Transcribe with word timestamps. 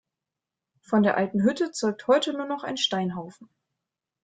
Von 0.81 1.03
der 1.03 1.15
alten 1.15 1.43
Hütte 1.43 1.69
zeugt 1.73 2.07
heute 2.07 2.33
nur 2.33 2.47
noch 2.47 2.63
ein 2.63 2.75
Steinhaufen. 2.75 3.47